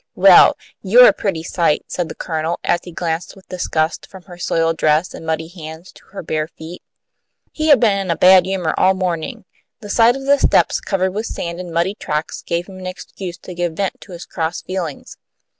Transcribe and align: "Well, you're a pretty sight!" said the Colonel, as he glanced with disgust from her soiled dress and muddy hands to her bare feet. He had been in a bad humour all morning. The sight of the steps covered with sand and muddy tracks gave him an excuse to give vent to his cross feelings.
"Well, 0.15 0.57
you're 0.81 1.07
a 1.09 1.13
pretty 1.13 1.43
sight!" 1.43 1.85
said 1.87 2.09
the 2.09 2.15
Colonel, 2.15 2.59
as 2.63 2.79
he 2.83 2.91
glanced 2.91 3.35
with 3.35 3.47
disgust 3.49 4.07
from 4.09 4.23
her 4.23 4.39
soiled 4.39 4.77
dress 4.77 5.13
and 5.13 5.27
muddy 5.27 5.47
hands 5.47 5.91
to 5.91 6.05
her 6.05 6.23
bare 6.23 6.47
feet. 6.47 6.81
He 7.51 7.67
had 7.67 7.79
been 7.79 7.99
in 7.99 8.09
a 8.09 8.15
bad 8.17 8.47
humour 8.47 8.73
all 8.79 8.95
morning. 8.95 9.45
The 9.79 9.89
sight 9.91 10.15
of 10.15 10.25
the 10.25 10.39
steps 10.39 10.81
covered 10.81 11.11
with 11.13 11.27
sand 11.27 11.59
and 11.59 11.71
muddy 11.71 11.93
tracks 11.93 12.41
gave 12.41 12.65
him 12.67 12.79
an 12.79 12.87
excuse 12.87 13.37
to 13.37 13.53
give 13.53 13.73
vent 13.73 14.01
to 14.01 14.13
his 14.13 14.25
cross 14.25 14.63
feelings. 14.63 15.17